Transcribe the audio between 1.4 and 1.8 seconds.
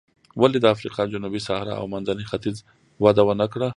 صحرا